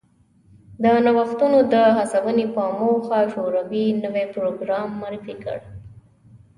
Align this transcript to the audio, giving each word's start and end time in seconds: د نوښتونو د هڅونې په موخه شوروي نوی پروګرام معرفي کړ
د 0.83 0.85
نوښتونو 1.05 1.59
د 1.73 1.75
هڅونې 1.97 2.45
په 2.55 2.63
موخه 2.79 3.19
شوروي 3.33 3.85
نوی 4.03 4.25
پروګرام 4.35 4.87
معرفي 4.99 5.35
کړ 5.43 5.59